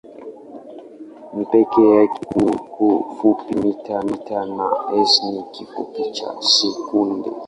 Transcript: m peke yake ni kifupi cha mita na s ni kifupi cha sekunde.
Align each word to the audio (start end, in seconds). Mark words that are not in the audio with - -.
m 1.35 1.45
peke 1.45 1.89
yake 1.95 2.19
ni 2.39 2.51
kifupi 2.59 3.75
cha 3.83 4.01
mita 4.01 4.45
na 4.45 4.67
s 5.07 5.23
ni 5.33 5.43
kifupi 5.43 6.11
cha 6.11 6.29
sekunde. 6.39 7.31